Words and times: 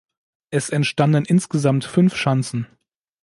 Es 0.49 0.71
entstanden 0.71 1.25
insgesamt 1.25 1.85
fünf 1.85 2.15
Schanzen. 2.15 2.65